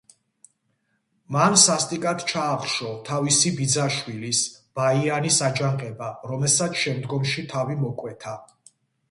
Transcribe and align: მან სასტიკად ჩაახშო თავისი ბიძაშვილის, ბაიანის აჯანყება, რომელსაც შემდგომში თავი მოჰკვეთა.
მან 1.35 1.57
სასტიკად 1.63 2.23
ჩაახშო 2.31 2.93
თავისი 3.09 3.51
ბიძაშვილის, 3.59 4.41
ბაიანის 4.81 5.39
აჯანყება, 5.51 6.09
რომელსაც 6.33 6.83
შემდგომში 6.87 7.47
თავი 7.55 7.81
მოჰკვეთა. 7.85 8.37